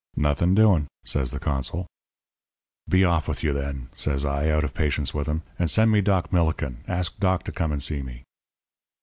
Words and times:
"'Nothing 0.15 0.55
doing,' 0.55 0.87
says 1.03 1.29
the 1.29 1.37
consul. 1.37 1.85
"'Be 2.89 3.05
off 3.05 3.27
with 3.27 3.43
you, 3.43 3.53
then,' 3.53 3.89
says 3.95 4.25
I, 4.25 4.49
out 4.49 4.63
of 4.63 4.73
patience 4.73 5.13
with 5.13 5.27
him, 5.27 5.43
'and 5.59 5.69
send 5.69 5.91
me 5.91 6.01
Doc 6.01 6.31
Millikin. 6.33 6.77
Ask 6.87 7.19
Doc 7.19 7.43
to 7.43 7.51
come 7.51 7.71
and 7.71 7.83
see 7.83 8.01
me.' 8.01 8.23